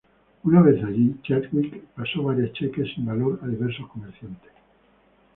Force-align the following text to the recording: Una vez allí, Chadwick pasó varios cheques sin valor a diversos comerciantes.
Una 0.45 0.63
vez 0.63 0.83
allí, 0.83 1.15
Chadwick 1.21 1.79
pasó 1.95 2.23
varios 2.23 2.53
cheques 2.53 2.91
sin 2.95 3.05
valor 3.05 3.37
a 3.43 3.47
diversos 3.47 3.87
comerciantes. 3.89 4.49